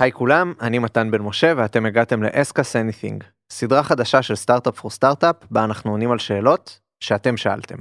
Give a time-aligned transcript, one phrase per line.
[0.00, 4.90] היי כולם, אני מתן בן משה ואתם הגעתם ל-Escas Anything, סדרה חדשה של סטארט-אפ פור
[4.90, 7.76] סטארט-אפ, בה אנחנו עונים על שאלות שאתם שאלתם.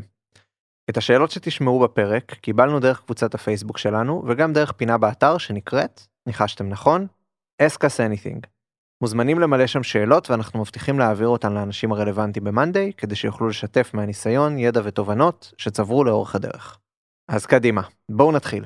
[0.90, 6.70] את השאלות שתשמעו בפרק קיבלנו דרך קבוצת הפייסבוק שלנו וגם דרך פינה באתר שנקראת, ניחשתם
[6.70, 7.08] נכון,
[7.62, 8.48] Escas Anything.
[9.02, 14.58] מוזמנים למלא שם שאלות ואנחנו מבטיחים להעביר אותן לאנשים הרלוונטיים ב-Monday כדי שיוכלו לשתף מהניסיון,
[14.58, 16.80] ידע ותובנות שצברו לאורך הדרך.
[17.28, 18.66] אז קדימה, בואו נתחיל.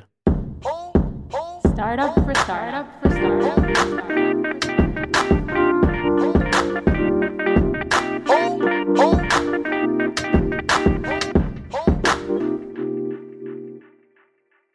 [1.79, 3.59] Startup for startup for startup.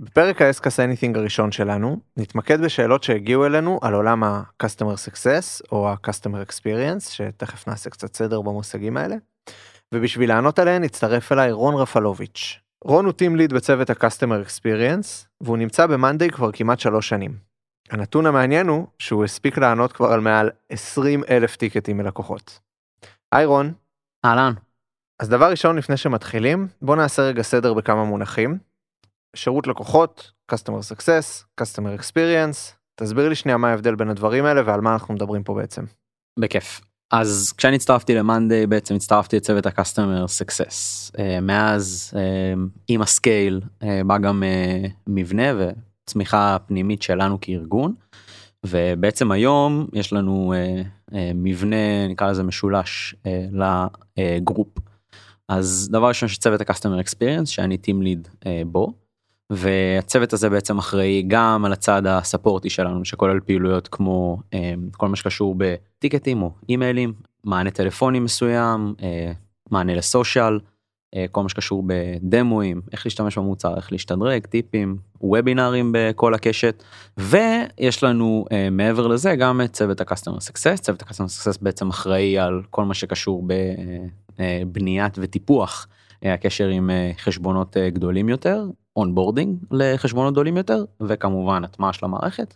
[0.01, 6.48] בפרק ה-Ask Anything הראשון שלנו נתמקד בשאלות שהגיעו אלינו על עולם ה-Customer Success או ה-Customer
[6.48, 9.16] Experience שתכף נעשה קצת סדר במושגים האלה.
[9.95, 12.63] ובשביל לענות עליהן הצטרף אליי רון רפלוביץ'.
[12.84, 17.38] רון הוא טים ליד בצוות ה-Customer Experience והוא נמצא ב-Monday כבר כמעט שלוש שנים.
[17.91, 22.61] הנתון המעניין הוא שהוא הספיק לענות כבר על מעל 20 אלף טיקטים מלקוחות.
[23.33, 23.73] היי רון,
[24.25, 24.53] אהלן.
[25.23, 28.58] אז דבר ראשון לפני שמתחילים בוא נעשה רגע סדר בכמה מונחים.
[29.36, 34.80] שירות לקוחות, Customer Success, Customer Experience, תסביר לי שנייה מה ההבדל בין הדברים האלה ועל
[34.80, 35.84] מה אנחנו מדברים פה בעצם.
[36.39, 36.80] בכיף.
[37.10, 42.19] אז כשאני הצטרפתי ל-monday בעצם הצטרפתי לצוות ה-customer success uh, מאז uh,
[42.88, 44.42] עם ה-scale uh, בא גם
[45.06, 45.42] מבנה
[46.06, 47.94] וצמיחה פנימית שלנו כארגון
[48.66, 50.55] ובעצם היום יש לנו
[51.34, 53.14] מבנה נקרא לזה משולש
[53.53, 54.69] ל-group.
[55.48, 58.28] אז דבר ראשון שצוות ה-customer experience שאני team lead
[58.66, 59.03] בו.
[59.50, 65.17] והצוות הזה בעצם אחראי גם על הצד ה-supportי שלנו שכולל פעילויות כמו אה, כל מה
[65.17, 67.12] שקשור ב-ticketים או אימיילים
[67.45, 69.33] מענה טלפוני מסוים אה,
[69.70, 70.61] מענה ל-social
[71.14, 76.83] אה, כל מה שקשור ב-demoים איך להשתמש במוצר איך להשתדרג טיפים webinarים בכל הקשת.
[77.17, 80.77] ויש לנו מעבר לזה גם את צוות ה-customer success.
[80.81, 83.47] צוות ה-customer success בעצם אחראי על כל מה שקשור
[84.39, 85.86] בבניית וטיפוח
[86.24, 88.64] הקשר עם חשבונות גדולים יותר
[88.96, 92.55] onboarding לחשבונות גדולים יותר וכמובן הטמעה של המערכת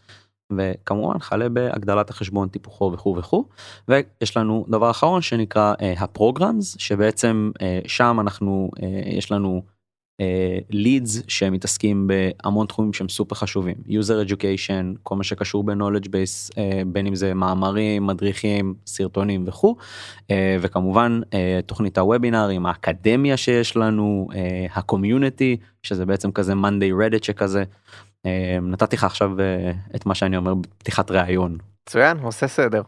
[0.52, 3.44] וכמובן חלה בהגדלת החשבון טיפוחו וכו' וכו'
[3.88, 7.50] ויש לנו דבר אחרון שנקרא הפרוגרמס שבעצם
[7.86, 8.70] שם אנחנו
[9.06, 9.62] יש לנו
[10.70, 16.50] לידס uh, שמתעסקים בהמון תחומים שהם סופר חשובים user education כל מה שקשור ב-knowledge base
[16.50, 16.56] uh,
[16.86, 19.76] בין אם זה מאמרים מדריכים סרטונים וכו'
[20.22, 20.30] uh,
[20.60, 21.34] וכמובן uh,
[21.66, 24.36] תוכנית הוובינארים האקדמיה שיש לנו uh,
[24.74, 27.64] הקומיוניטי שזה בעצם כזה monday reddit שכזה
[28.26, 28.28] uh,
[28.62, 31.58] נתתי לך עכשיו uh, את מה שאני אומר בפתיחת ראיון.
[31.88, 32.82] מצוין, עושה סדר.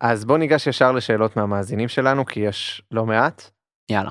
[0.00, 3.50] אז בוא ניגש ישר לשאלות מהמאזינים שלנו כי יש לא מעט.
[3.90, 4.10] יאללה.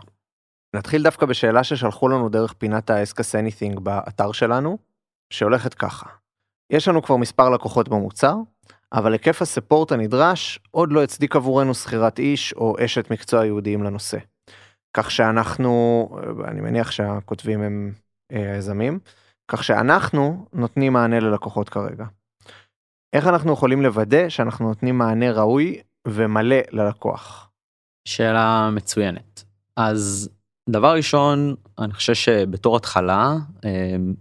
[0.75, 4.78] נתחיל דווקא בשאלה ששלחו לנו דרך פינת ה-Ask Anything באתר שלנו,
[5.33, 6.09] שהולכת ככה.
[6.69, 8.35] יש לנו כבר מספר לקוחות במוצר,
[8.94, 14.17] אבל היקף הספורט הנדרש עוד לא הצדיק עבורנו שכירת איש או אשת מקצוע ייעודיים לנושא.
[14.97, 16.09] כך שאנחנו,
[16.47, 17.94] אני מניח שהכותבים הם
[18.31, 18.99] אה, היזמים,
[19.51, 22.05] כך שאנחנו נותנים מענה ללקוחות כרגע.
[23.13, 27.49] איך אנחנו יכולים לוודא שאנחנו נותנים מענה ראוי ומלא ללקוח?
[28.07, 29.44] שאלה מצוינת.
[29.75, 30.29] אז
[30.69, 33.35] דבר ראשון אני חושב שבתור התחלה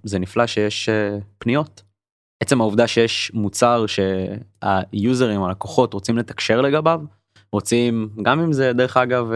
[0.05, 0.89] זה נפלא שיש
[1.39, 1.83] פניות.
[2.43, 7.01] עצם העובדה שיש מוצר שהיוזרים הלקוחות רוצים לתקשר לגביו
[7.53, 9.31] רוצים גם אם זה דרך אגב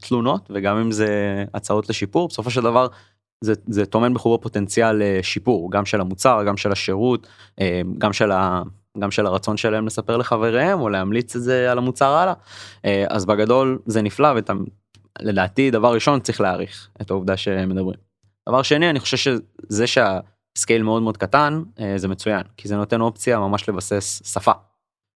[0.00, 2.86] תלונות וגם אם זה הצעות לשיפור בסופו של דבר
[3.44, 7.26] זה, זה טומן בחובו פוטנציאל לשיפור גם של המוצר גם של השירות
[7.98, 8.62] גם של ה...
[8.98, 12.34] גם של הרצון שלהם לספר לחבריהם או להמליץ את זה על המוצר הלאה
[13.08, 14.52] אז בגדול זה נפלא ואתה
[15.22, 17.98] לדעתי דבר ראשון צריך להעריך את העובדה שמדברים.
[18.48, 21.62] דבר שני אני חושב שזה שהסקייל מאוד מאוד קטן
[21.96, 24.52] זה מצוין כי זה נותן אופציה ממש לבסס שפה.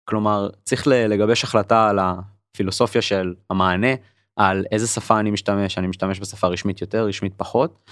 [0.09, 3.93] כלומר צריך לגבש החלטה על הפילוסופיה של המענה
[4.35, 7.89] על איזה שפה אני משתמש אני משתמש בשפה רשמית יותר רשמית פחות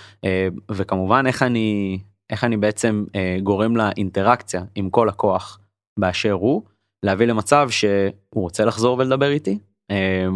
[0.72, 3.06] וכמובן איך אני איך אני בעצם
[3.44, 5.60] גורם לאינטראקציה עם כל לקוח
[6.00, 6.62] באשר הוא
[7.04, 9.60] להביא למצב שהוא רוצה לחזור ולדבר איתי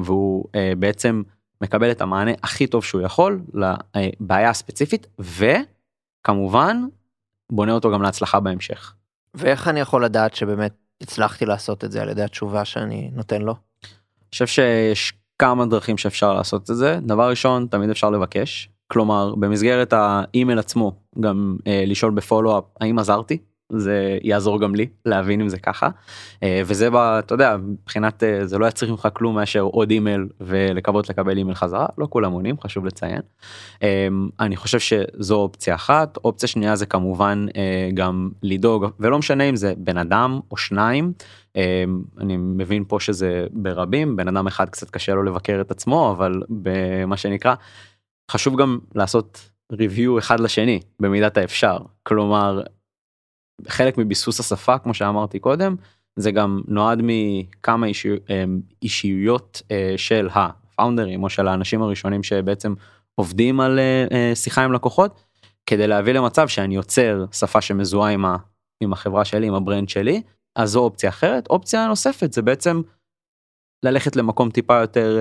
[0.06, 0.46] והוא
[0.80, 1.22] בעצם
[1.62, 3.42] מקבל את המענה הכי טוב שהוא יכול
[3.96, 6.86] לבעיה הספציפית וכמובן
[7.52, 8.94] בונה אותו גם להצלחה בהמשך.
[9.34, 13.56] ואיך אני יכול לדעת שבאמת הצלחתי לעשות את זה על ידי התשובה שאני נותן לו?
[13.84, 19.36] אני חושב שיש כמה דרכים שאפשר לעשות את זה דבר ראשון תמיד אפשר לבקש כלומר
[19.36, 23.38] במסגרת האימייל עצמו גם אה, לשאול ב-follow-up האם עזרתי
[23.72, 25.90] זה יעזור גם לי להבין אם זה ככה.
[26.44, 30.28] אה, וזה ב- אתה יודע מבחינת אה, זה לא יצריך ממך כלום מאשר עוד אימייל
[30.42, 33.22] ולקוות לקבל אימייל חזרה לא כולם עונים חשוב לציין.
[33.84, 34.08] אה,
[34.40, 36.18] אני חושב שזו אופציה אחת.
[36.24, 37.46] אופציה שנייה זה כמובן
[37.94, 41.14] גם לדאוג ולא משנה אם זה בן אדם או שניים.
[42.20, 46.42] אני מבין פה שזה ברבים בן אדם אחד קצת קשה לו לבקר את עצמו אבל
[46.50, 47.56] במה שנקרא
[48.32, 51.78] חשוב גם לעשות ריוויו אחד לשני במידת האפשר.
[52.04, 52.62] כלומר
[53.68, 55.75] חלק מביסוס השפה כמו שאמרתי קודם
[56.16, 58.44] זה גם נועד מכמה אישי, אה,
[58.81, 62.74] אישיויות אה, של הפאונדרים או של האנשים הראשונים שבעצם
[63.16, 65.24] עובדים על אה, אה, שיחה עם לקוחות
[65.66, 68.38] כדי להביא למצב שאני יוצר שפה שמזוהה עם, ה,
[68.84, 70.22] עם החברה שלי עם ה-brand שלי
[70.56, 71.48] אז זו אופציה אחרת.
[71.48, 72.81] אופציה נוספת זה בעצם
[73.86, 75.18] ללכת למקום טיפה יותר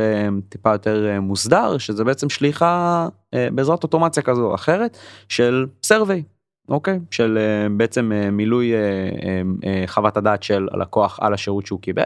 [0.49, 4.99] טיפה יותר מוסדר שזה בעצם שליחה בעזרת אוטומציה כזו או אחרת
[5.29, 6.23] של survey
[6.69, 12.03] okay של אה, בעצם אה, מילוי אה, חוות הדעת של הלקוח על השירות שהוא קיבל.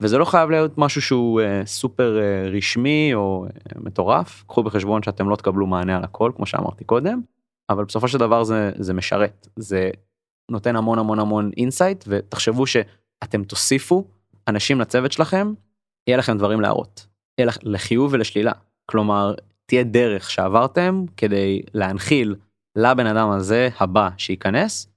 [0.00, 2.18] וזה לא חייב להיות משהו שהוא סופר
[2.56, 3.46] רשמי או
[3.76, 4.44] מטורף.
[4.46, 7.20] קחו בחשבון שאתם לא תקבלו מענה על הכל כמו שאמרתי קודם
[7.70, 9.48] אבל בסופו של דבר זה זה משרת.
[9.56, 9.90] זה
[10.50, 14.04] נותן המון המון המון insight ותחשבו שאתם תוסיפו
[14.48, 15.52] אנשים לצוות שלכם
[16.06, 17.06] יהיה לכם דברים להראות.
[17.38, 18.52] יהיה לחיוב ולשלילה.
[18.86, 19.34] כלומר
[19.66, 22.34] תהיה דרך שעברתם כדי להנחיל
[22.76, 24.88] לבן אדם הזה הבא שייכנס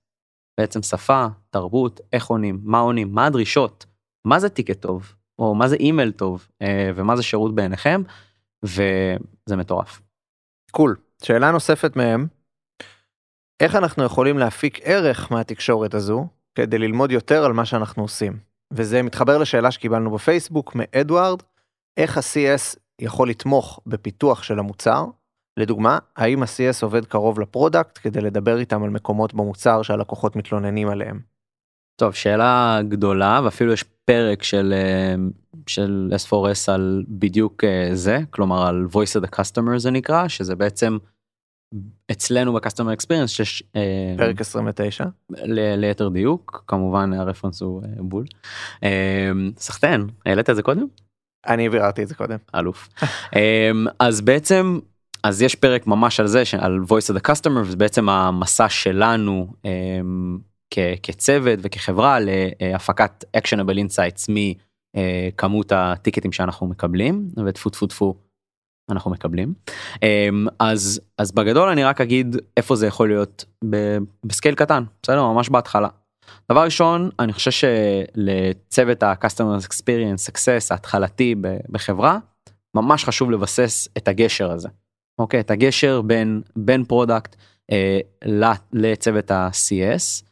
[0.59, 3.85] בעצם שפה תרבות איך עונים מה עונים מה הדרישות
[4.27, 8.01] מה זה ticket טוב או מה זה אימייל טוב אה, ומה זה שירות בעיניכם
[8.63, 10.01] וזה מטורף.
[10.71, 10.95] Cool.
[11.23, 12.27] שאלה נוספת מהם,
[13.59, 18.39] איך אנחנו יכולים להפיק ערך מהתקשורת הזו כדי ללמוד יותר על מה שאנחנו עושים?
[18.73, 21.43] וזה מתחבר לשאלה שקיבלנו בפייסבוק מאדוארד,
[21.97, 25.05] איך ה-CS יכול לתמוך בפיתוח של המוצר?
[25.57, 31.19] לדוגמה, האם ה-CS עובד קרוב ל-product כדי לדבר איתם על מקומות במוצר שהלקוחות מתלוננים עליהם?
[31.95, 35.15] טוב שאלה גדולה ואפילו יש פרק של אה,
[35.67, 40.55] של S4S על בדיוק אה, זה כלומר על voice of the customer זה נקרא שזה
[40.55, 40.97] בעצם
[42.11, 45.05] אצלנו ב-customer experience שיש אה, פרק 29.
[45.29, 48.25] ל- ליתר דיוק כמובן הרפרנס הוא בול.
[49.57, 50.85] סחטיין העלית את זה קודם?
[51.47, 52.37] אני ביררתי את זה קודם.
[52.55, 52.89] אלוף.
[53.99, 54.79] אז בעצם
[55.25, 59.53] אז יש פרק ממש על זה על voice of the customer וזה בעצם המסע שלנו
[59.65, 60.37] אמ,
[60.73, 68.15] כ- כצוות וכחברה להפקת actionable insights מכמות ה-ticketים שאנחנו מקבלים וטפו טפו טפו
[68.91, 69.53] אנחנו מקבלים
[70.03, 73.45] אמ, אז אז בגדול אני רק אגיד איפה זה יכול להיות
[74.25, 75.87] ב-scale קטן בסדר ממש בהתחלה.
[76.51, 81.35] דבר ראשון אני חושב שלצוות ה-customer experience success ההתחלתי
[81.69, 82.17] בחברה
[82.75, 84.69] ממש חשוב לבסס את הגשר הזה.
[85.19, 87.35] אוקיי את הגשר בין בין product
[87.71, 87.99] אה,
[88.73, 90.25] לצוות ה-CS.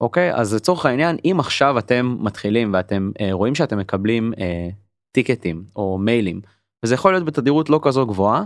[0.00, 4.68] אוקיי אז לצורך העניין אם עכשיו אתם מתחילים ואתם אה, רואים שאתם מקבלים אה,
[5.12, 6.40] טיקטים או מיילים
[6.84, 8.44] וזה יכול להיות בתדירות לא כזו גבוהה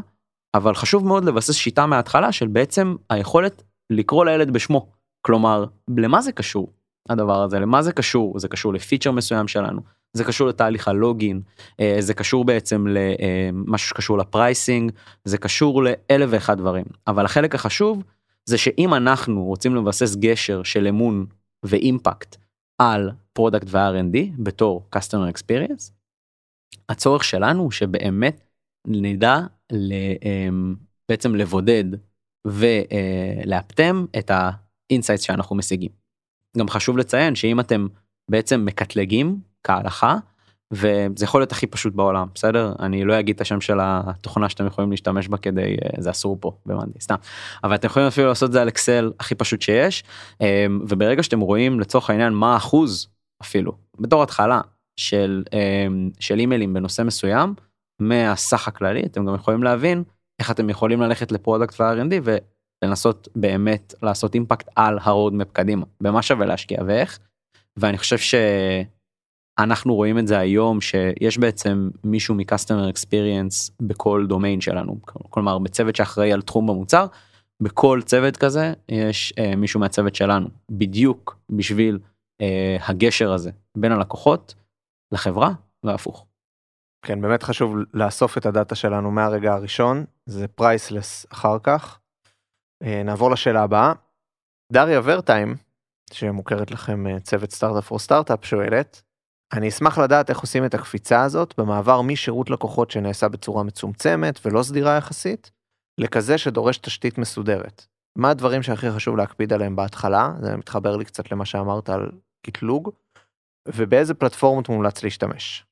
[0.54, 4.90] אבל חשוב מאוד לבסס שיטה מההתחלה של בעצם היכולת לקרוא לילד בשמו.
[5.26, 5.64] כלומר
[5.96, 6.72] למה זה קשור
[7.08, 7.58] הדבר הזה?
[7.58, 8.38] למה זה קשור?
[8.38, 9.80] זה קשור לפיצ'ר מסוים שלנו
[10.12, 11.40] זה קשור לתהליך הלוגין
[11.80, 14.92] אה, זה קשור בעצם למשהו שקשור לפרייסינג
[15.24, 18.02] זה קשור לאלף ואחד דברים אבל החלק החשוב
[18.44, 21.26] זה שאם אנחנו רוצים לבסס גשר של אמון
[21.62, 22.36] ו-impact
[22.78, 25.90] על product ו-R&D בתור customer experience
[26.88, 28.40] הצורך שלנו הוא שבאמת
[28.86, 29.38] נדע
[29.72, 30.74] אמ,
[31.08, 31.84] בעצם לבודד
[32.46, 35.90] ולאפטם את ה-insights שאנחנו משיגים.
[36.58, 37.86] גם חשוב לציין שאם אתם
[38.30, 40.16] בעצם מקטלגים כהלכה
[40.72, 44.66] וזה יכול להיות הכי פשוט בעולם בסדר אני לא אגיד את השם של התוכנה שאתם
[44.66, 47.14] יכולים להשתמש בה כדי אה, זה אסור פה ב-monday סתם
[47.64, 50.04] אבל אתם יכולים אפילו לעשות את זה על אקסל הכי פשוט שיש
[50.40, 53.08] אמ, וברגע שאתם רואים לצורך העניין מה האחוז
[53.42, 54.60] אפילו בתור התחלה
[54.96, 57.54] של אמ, של אימיילים בנושא מסוים
[58.00, 60.02] מהסך הכללי אתם גם יכולים להבין
[60.40, 62.30] איך אתם יכולים ללכת ל-product ו-R&D
[62.84, 67.18] ולנסות באמת לעשות impact על ה-roadmap קדימה במה שווה להשקיע ואיך.
[67.76, 68.16] ואני חושב
[69.60, 74.96] שאנחנו רואים את זה היום שיש בעצם מישהו מקסטומר אקספיריאנס בכל דומיין שלנו
[75.30, 77.06] כלומר בצוות שאחראי על תחום במוצר
[77.62, 81.98] בכל צוות כזה יש אה, מישהו מהצוות שלנו בדיוק בשביל
[82.40, 84.54] אה, הגשר הזה בין הלקוחות
[85.12, 85.50] לחברה
[85.84, 86.26] והפוך.
[87.06, 91.98] כן, באמת חשוב לאסוף את ה-data שלנו מהרגע הראשון, זה priceless אחר כך.
[92.82, 93.92] אה, נעבור לשאלה הבאה.
[94.72, 95.56] דריה ורטיים,
[96.12, 99.02] שמוכרת לכם אה, צוות סטארט-אפ או סטארט-אפ, שואלת,
[99.52, 104.62] אני אשמח לדעת איך עושים את הקפיצה הזאת במעבר משירות לקוחות שנעשה בצורה מצומצמת ולא
[104.62, 105.50] סדירה יחסית,
[106.00, 107.86] לכזה שדורש תשתית מסודרת.
[108.18, 112.10] מה הדברים שהכי חשוב להקפיד עליהם בהתחלה, זה מתחבר לי קצת למה שאמרת על
[112.46, 112.90] קטלוג,
[113.68, 115.64] ובאיזה פלטפורמות מומלץ להשתמש.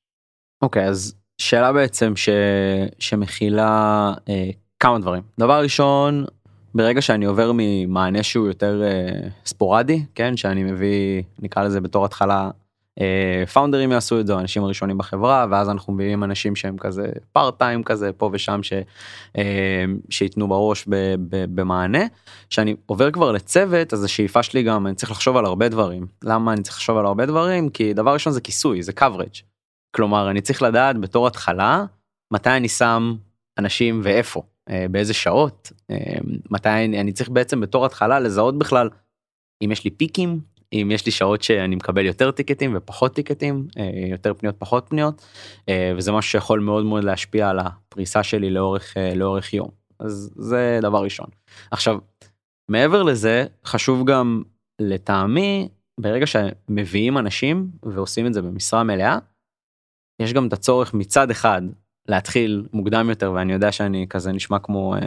[0.63, 2.29] אוקיי אז שאלה בעצם ש...
[2.99, 6.25] שמכילה אה, כמה דברים דבר ראשון
[6.75, 12.51] ברגע שאני עובר ממענה שהוא יותר אה, ספורדי כן שאני מביא נקרא לזה בתור התחלה
[13.53, 17.83] פאונדרים יעשו את זה האנשים הראשונים בחברה ואז אנחנו מביאים אנשים שהם כזה פארט טיים
[17.83, 18.73] כזה פה ושם ש,
[19.39, 20.85] אה, שייתנו בראש
[21.55, 22.05] במענה.
[22.51, 26.53] שאני עובר כבר לצוות אז השאיפה שלי גם אני צריך לחשוב על הרבה דברים למה
[26.53, 29.43] אני צריך לחשוב על הרבה דברים כי דבר ראשון זה כיסוי זה coverage.
[29.97, 31.85] כלומר אני צריך לדעת בתור התחלה
[32.33, 33.15] מתי אני שם
[33.59, 35.97] אנשים ואיפה אה, באיזה שעות אה,
[36.51, 38.91] מתי אני, אני צריך בעצם בתור התחלה לזהות בכלל
[39.63, 40.41] אם יש לי פיקים
[40.73, 45.27] אם יש לי שעות שאני מקבל יותר טיקטים ופחות טיקטים אה, יותר פניות פחות פניות
[45.69, 49.69] אה, וזה משהו שיכול מאוד מאוד להשפיע על הפריסה שלי לאורך אה, לאורך יום.
[50.01, 51.27] אז זה דבר ראשון.
[51.71, 51.99] עכשיו
[52.71, 54.43] מעבר לזה חשוב גם
[54.81, 55.69] לטעמי
[56.01, 59.19] ברגע שמביאים אנשים ועושים את זה במשרה מלאה
[60.23, 61.63] יש גם את הצורך מצד אחד
[62.09, 65.01] להתחיל מוקדם יותר ואני יודע שאני כזה נשמע כמו אה,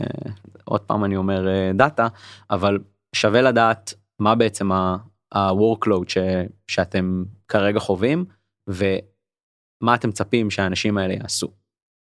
[0.65, 2.07] עוד פעם אני אומר אה, דאטה
[2.49, 2.79] אבל
[3.15, 4.69] שווה לדעת מה בעצם
[5.31, 6.17] ה-workload ש,
[6.67, 8.25] שאתם כרגע חווים
[8.67, 11.47] ומה אתם מצפים שהאנשים האלה יעשו.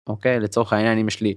[0.09, 1.35] אוקיי לצורך העניין אם יש לי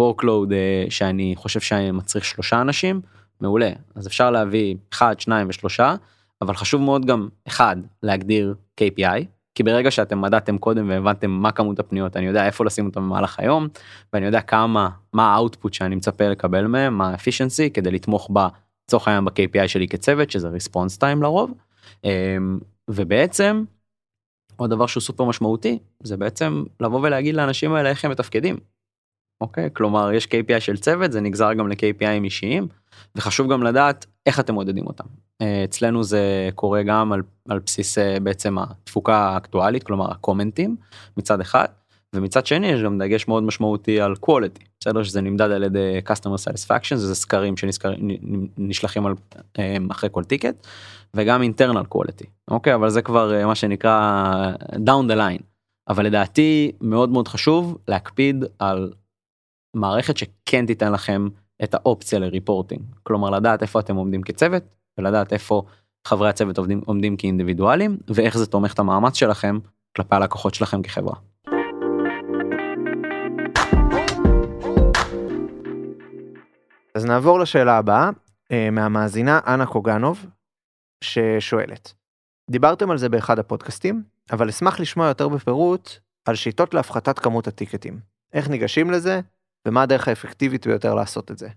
[0.00, 3.00] workload אה, שאני חושב שאני מצריך שלושה אנשים
[3.40, 5.94] מעולה אז אפשר להביא אחד שניים ושלושה
[6.42, 9.24] אבל חשוב מאוד גם אחד להגדיר KPI
[9.54, 13.38] כי ברגע שאתם מדעתם קודם והבנתם מה כמות הפניות אני יודע איפה לשים אותם במהלך
[13.38, 13.68] היום
[14.12, 18.30] ואני יודע כמה מה האוטפוט שאני מצפה לקבל מהם מה האפישנסי כדי לתמוך
[18.86, 21.52] בצורך העניין ב-KPI שלי כצוות שזה response time לרוב
[22.04, 22.58] אמ,
[22.90, 23.64] ובעצם
[24.56, 28.56] עוד דבר שהוא סופר משמעותי זה בעצם לבוא ולהגיד לאנשים האלה איך הם מתפקדים.
[29.40, 32.68] אוקיי כלומר יש KPI של צוות זה נגזר גם ל-KPI אישיים
[33.16, 35.04] וחשוב גם לדעת איך אתם מודדים אותם.
[35.42, 40.76] אה, אצלנו זה קורה גם על, על בסיס אה, בעצם התפוקה האקטואלית כלומר הקומנטים
[41.16, 41.66] מצד אחד
[42.14, 45.02] ומצד שני יש גם דגש מאוד משמעותי על quality בסדר?
[45.02, 49.14] שזה נמדד על ידי customer satisfaction זה סקרים שנשלחים על
[49.58, 50.66] אה, אחרי כל טיקט
[51.14, 52.74] וגם internal quality אוקיי?
[52.74, 55.42] אבל זה כבר מה שנקרא down the line.
[55.88, 58.92] אבל לדעתי מאוד מאוד חשוב להקפיד על
[59.76, 61.28] מערכת שכן תיתן לכם
[61.64, 64.62] את האופציה לריפורטינג כלומר לדעת איפה אתם עומדים כצוות
[64.98, 65.62] ולדעת איפה
[66.06, 69.58] חברי הצוות עומדים, עומדים כאינדיבידואלים ואיך זה תומך את המאמץ שלכם
[69.96, 71.14] כלפי הלקוחות שלכם כחברה.
[76.94, 78.10] אז נעבור לשאלה הבאה
[78.52, 80.26] אה, מהמאזינה אנה קוגנוב
[81.04, 81.94] ששואלת
[82.50, 85.90] דיברתם על זה באחד הפודקאסטים אבל אשמח לשמוע יותר בפירוט
[86.28, 88.00] על שיטות להפחתת כמות הטיקטים
[88.32, 89.20] איך ניגשים לזה
[89.68, 91.48] ומה הדרך האפקטיבית ביותר לעשות את זה.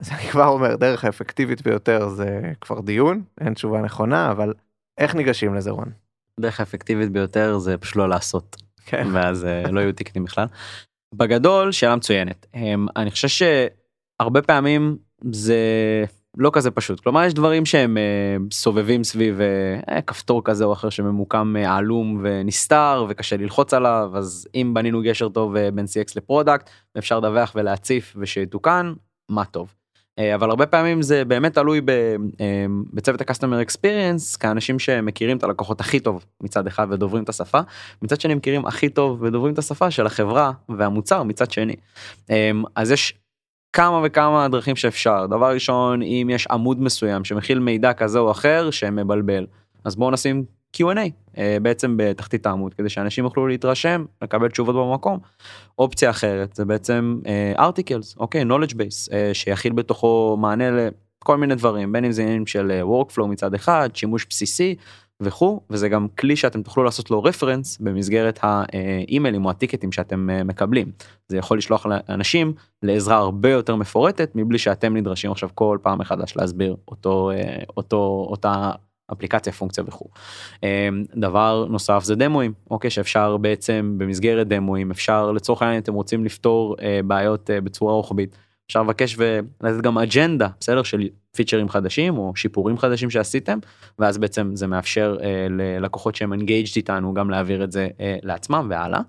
[0.00, 4.54] אז אני כבר אומר, דרך האפקטיבית ביותר זה כבר דיון, אין תשובה נכונה, אבל
[4.98, 5.92] איך ניגשים לזה רון?
[6.40, 8.56] דרך האפקטיבית ביותר זה פשוט לא לעשות.
[8.86, 9.06] כן.
[9.12, 10.46] ואז אה, לא יהיו טיקטים בכלל.
[11.14, 12.46] בגדול שאלה מצוינת.
[12.54, 13.28] אמ, אני חושב
[14.22, 14.96] שהרבה פעמים
[15.32, 15.56] זה
[16.36, 20.90] לא כזה פשוט כלומר יש דברים שהם אה, סובבים סביב אה, כפתור כזה או אחר
[20.90, 26.70] שממוקם אה, עלום ונסתר וקשה ללחוץ עליו אז אם בנינו גשר טוב בין CX ל-product
[26.98, 28.92] אפשר לדווח ולהציף ושיתוקן
[29.28, 29.74] מה טוב.
[30.34, 31.80] אבל הרבה פעמים זה באמת תלוי
[32.92, 37.60] בצוות ה-customer experience כאנשים שמכירים את הלקוחות הכי טוב מצד אחד ודוברים את השפה
[38.02, 41.76] מצד שני מכירים הכי טוב ודוברים את השפה של החברה והמוצר מצד שני.
[42.76, 43.14] אז יש
[43.72, 48.70] כמה וכמה דרכים שאפשר דבר ראשון אם יש עמוד מסוים שמכיל מידע כזה או אחר
[48.70, 49.46] שמבלבל
[49.84, 50.44] אז בואו נשים
[50.76, 55.18] Q&A אה, בעצם בתחתית העמוד כדי שאנשים יוכלו להתרשם לקבל תשובות במקום.
[55.78, 57.18] אופציה אחרת זה בעצם
[57.58, 60.64] ארטיקלס אוקיי knowledge base אה, שיכיל בתוכו מענה
[61.22, 64.74] לכל מיני דברים בין אם זה עניינים של אה, workflow מצד אחד שימוש בסיסי
[65.22, 70.44] וכו' וזה גם כלי שאתם תוכלו לעשות לו רפרנס במסגרת האימיילים או הטיקטים שאתם אה,
[70.44, 70.90] מקבלים.
[71.28, 72.52] זה יכול לשלוח לאנשים
[72.82, 78.26] לעזרה הרבה יותר מפורטת מבלי שאתם נדרשים עכשיו כל פעם מחדש להסביר אותו אה, אותו
[78.30, 78.70] אותה
[79.12, 80.08] אפליקציה פונקציה וכו'.
[80.64, 86.24] אה, דבר נוסף זה דמואים אוקיי שאפשר בעצם במסגרת דמואים אפשר לצורך העניין אתם רוצים
[86.24, 88.36] לפתור בעיות בצורה רוחבית.
[88.66, 93.58] אפשר לבקש ולתת גם אג'נדה בסדר של פיצ'רים חדשים או שיפורים חדשים שעשיתם
[93.98, 98.66] ואז בעצם זה מאפשר אה, ללקוחות שהם engaged איתנו גם להעביר את זה אה, לעצמם
[98.70, 99.00] והלאה.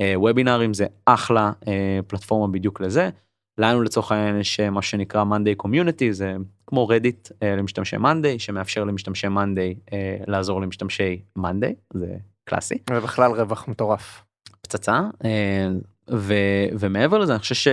[0.00, 3.10] אה, וובינרים זה אחלה אה, פלטפורמה בדיוק לזה.
[3.58, 8.38] לנו לצורך העניין יש אה, מה שנקרא Monday Community זה כמו Reddit אה, למשתמשי Monday
[8.38, 12.78] שמאפשר למשתמשי Monday אה, לעזור למשתמשי Monday זה קלאסי.
[12.90, 14.24] ובכלל רווח מטורף.
[14.60, 15.68] פצצה אה,
[16.10, 16.34] ו,
[16.78, 17.68] ומעבר לזה אני חושב ש...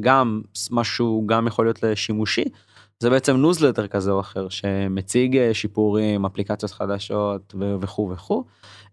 [0.00, 2.44] גם משהו גם יכול להיות לשימושי
[3.02, 8.44] זה בעצם ניוזלטר כזה או אחר שמציג אה, שיפורים, אפליקציות חדשות וכו' וכו'.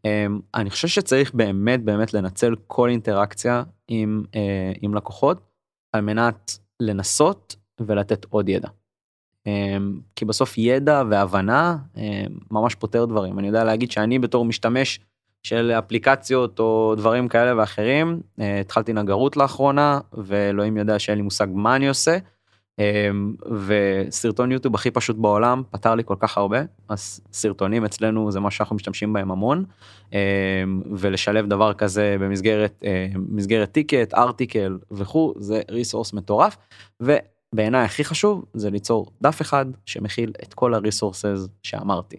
[0.05, 5.41] אמ, אני חושב שצריך באמת באמת לנצל כל אינטראקציה עם, אה, עם לקוחות
[5.93, 8.69] על מנת לנסות ולתת עוד ידע.
[9.45, 12.01] אמ, כי בסוף ידע והבנה אמ,
[12.51, 13.39] ממש פותר דברים.
[13.39, 15.00] אני יודע להגיד שאני בתור משתמש
[15.43, 21.48] של אפליקציות או דברים כאלה ואחרים, אה, התחלתי נגרות לאחרונה ואלוהים יודע שאין לי מושג
[21.53, 22.17] מה אני עושה.
[22.80, 23.36] אמ,
[23.68, 28.51] וסרטון יוטיוב הכי פשוט בעולם פתר לי כל כך הרבה אז סרטונים אצלנו זה מה
[28.51, 29.65] שאנחנו משתמשים בהם המון
[30.13, 30.18] אמ,
[30.92, 36.58] ולשלב דבר כזה במסגרת אה, מסגרת טיקט ארטיקל וכו' זה ריסורס מטורף
[37.00, 42.18] ובעיניי הכי חשוב זה ליצור דף אחד שמכיל את כל הריסורסס שאמרתי.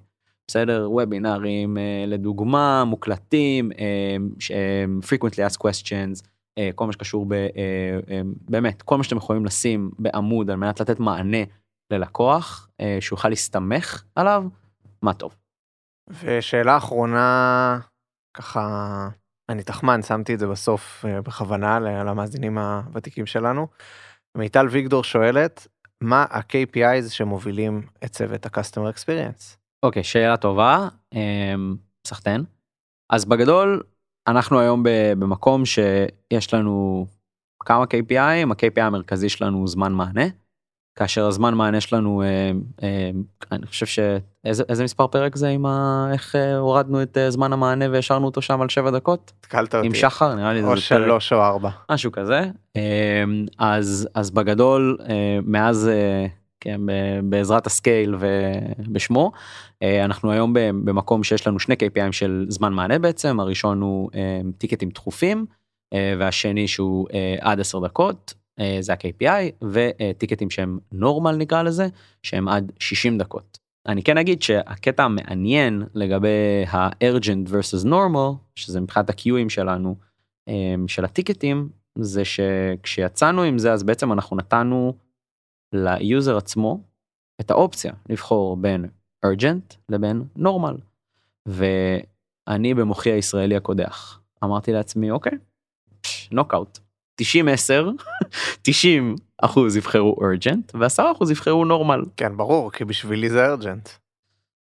[0.48, 4.16] בסדר וובינארים אה, לדוגמה מוקלטים אה,
[5.02, 6.33] frequently asked questions
[6.74, 7.48] כל מה שקשור ב, אה,
[8.10, 11.44] אה, באמת כל מה שאתם יכולים לשים בעמוד על מנת לתת מענה
[11.92, 12.68] ללקוח
[13.00, 14.44] שהוא יוכל להסתמך עליו
[15.02, 15.36] מה טוב.
[16.10, 17.80] ושאלה אחרונה
[18.36, 19.08] ככה
[19.48, 23.68] אני תחמן שמתי את זה בסוף בכוונה למאזינים הוותיקים שלנו.
[24.36, 25.66] מיטל ויגדור שואלת
[26.00, 29.56] מה ה-KPIs שמובילים את צוות ה-Customer Experience.
[29.82, 30.88] אוקיי okay, שאלה טובה
[32.06, 32.44] סחטיין
[33.12, 33.82] אז בגדול
[34.26, 34.82] אנחנו היום
[35.18, 37.06] במקום שיש לנו
[37.60, 40.24] כמה KPI, ה-KPI המרכזי שלנו הוא זמן מענה.
[40.98, 42.50] כאשר הזמן מענה שלנו אה,
[42.82, 43.10] אה,
[43.52, 46.08] אני חושב שאיזה איזה מספר פרק זה עם ה...
[46.12, 49.32] איך אה, הורדנו את אה, זמן המענה והשארנו אותו שם על 7 דקות?
[49.40, 49.86] התקלת אותי.
[49.86, 51.70] עם שחר נראה לי או שלוש או ארבע.
[51.90, 52.40] משהו כזה.
[52.76, 53.24] אה,
[53.58, 56.26] אז אז בגדול אה, מאז אה,
[56.64, 56.80] כן,
[57.24, 59.32] בעזרת הסקייל ובשמו.
[59.82, 64.40] אה, אנחנו היום במקום שיש לנו שני KPI של זמן מענה בעצם, הראשון הוא אה,
[64.58, 65.46] טיקטים דחופים,
[65.94, 67.06] אה, והשני שהוא
[67.40, 68.34] עד 10 דקות,
[68.80, 71.88] זה ה- KPI, וטיקטים שהם normal נקרא לזה,
[72.22, 73.58] שהם עד 60 דקות.
[73.86, 79.96] אני כן אגיד שהקטע המעניין לגבי ה- urgent versus normal, שזה מבחינת ה- queueים שלנו,
[80.86, 81.68] של הטיקטים,
[81.98, 84.94] זה שכשיצאנו עם זה אז בעצם אנחנו נתנו
[85.74, 86.80] ל user עצמו
[87.40, 88.86] את האופציה לבחור בין
[89.26, 90.80] urgent לבין normal.
[91.46, 95.32] ואני במוחי הישראלי הקודח אמרתי לעצמי אוקיי
[96.30, 96.78] נוקאוט
[97.16, 97.90] 90 10
[98.62, 102.08] 90 אחוז יבחרו urgent ו10 אחוז יבחרו normal.
[102.16, 103.88] כן ברור כי בשבילי זה urgent.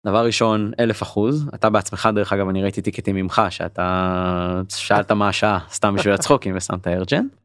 [0.06, 5.28] דבר ראשון אלף אחוז אתה בעצמך דרך אגב אני ראיתי טיקטים ממך שאתה שאלת מה
[5.28, 7.36] השעה סתם בשביל הצחוקים ושמת urgent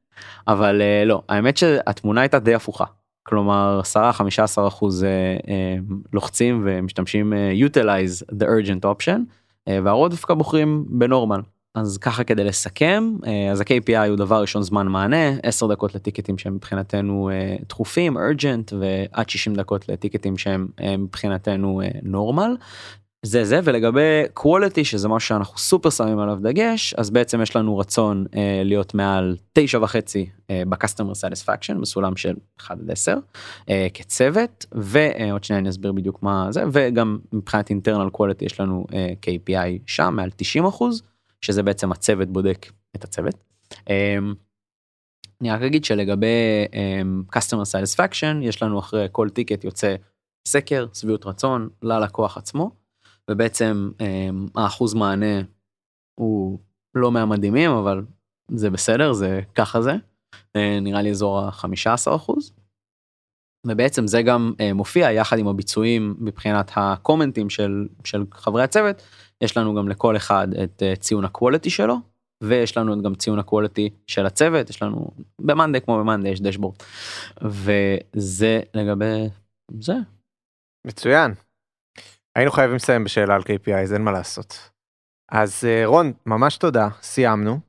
[0.48, 2.86] אבל אה, לא האמת שהתמונה הייתה די הפוכה
[3.28, 5.10] כלומר 10-15 אחוז אה,
[5.48, 5.78] אה,
[6.14, 9.20] לוחצים ומשתמשים אה, utilize the urgent option
[9.84, 11.42] והרוב דווקא בוחרים בנורמל.
[11.76, 13.16] אז ככה כדי לסכם
[13.52, 17.30] אז ה-KPI הוא דבר ראשון זמן מענה 10 דקות לטיקטים שהם מבחינתנו
[17.70, 22.56] דחופים urgent ועד 60 דקות לטיקטים שהם מבחינתנו נורמל
[23.26, 27.78] זה זה ולגבי quality שזה משהו שאנחנו סופר שמים עליו דגש אז בעצם יש לנו
[27.78, 33.18] רצון אה, להיות מעל תשע וחצי אה, ב-customer satisfaction בסולם של 1 עד 10
[33.70, 38.86] אה, כצוות ועוד שניה אני אסביר בדיוק מה זה וגם מבחינת internal quality יש לנו
[38.94, 41.02] אה, KPI שם מעל 90 אחוז
[41.42, 43.36] שזה בעצם הצוות בודק את הצוות.
[43.90, 44.18] אה,
[45.42, 46.28] אני רק אגיד שלגבי
[46.74, 47.02] אה,
[47.36, 49.96] customer satisfaction יש לנו אחרי כל טיקט יוצא
[50.48, 52.87] סקר שביעות רצון ללקוח עצמו.
[53.32, 55.42] ובעצם אמ, האחוז מענה
[56.20, 56.60] הוא
[56.96, 58.06] לא מהמדהימים אבל
[58.52, 59.96] זה בסדר זה ככה זה.
[60.56, 62.54] אה, נראה לי אזור ה-15 אחוז.
[63.68, 69.02] ובעצם זה גם אה, מופיע יחד עם הביצועים מבחינת הקומנטים של, של חברי הצוות.
[69.42, 71.96] יש לנו גם לכל אחד את אה, ציון הקוולטי שלו
[72.44, 74.70] ויש לנו גם ציון הקוולטי של הצוות.
[74.70, 75.12] יש לנו
[75.42, 76.76] במאנדי כמו במאנדי יש דשבורד.
[77.42, 79.30] וזה לגבי
[79.80, 79.96] זה.
[80.88, 81.34] מצוין
[82.38, 84.70] היינו חייבים לסיים בשאלה על KPI, אין מה לעשות.
[85.32, 87.60] אז אה, רון, ממש תודה, סיימנו.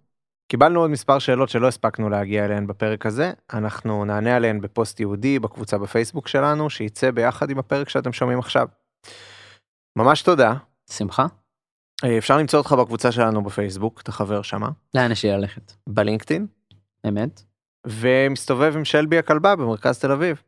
[0.51, 5.39] קיבלנו עוד מספר שאלות שלא הספקנו להגיע אליהן בפרק הזה, אנחנו נענה עליהן בפוסט ייעודי
[5.39, 8.69] בקבוצה בפייסבוק שלנו, שייצא ביחד עם הפרק שאתם שומעים עכשיו.
[9.97, 10.55] ממש תודה.
[10.91, 11.27] שמחה.
[12.05, 14.69] אה, אפשר למצוא אותך בקבוצה שלנו בפייסבוק, אתה חבר שמה.
[14.95, 15.73] לאן יש לי ללכת?
[15.89, 16.47] בלינקדאין.
[17.09, 17.43] אמת.
[17.87, 20.43] ומסתובב עם שלבי הכלבה במרכז תל אביב.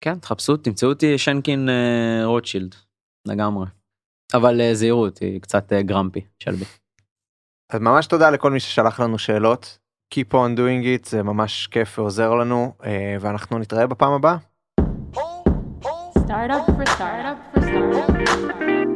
[0.00, 2.74] כן, תחפשו, תמצאו אותי שנקין uh, רוטשילד.
[3.26, 3.66] לגמרי.
[4.34, 6.64] אבל uh, זהירות היא קצת גרמפי שלבי.
[7.72, 9.78] אז ממש תודה לכל מי ששלח לנו שאלות.
[10.14, 12.84] Keep on doing it זה ממש כיף ועוזר לנו uh,
[13.20, 14.36] ואנחנו נתראה בפעם הבאה.
[16.32, 18.91] Startup for startup for startup.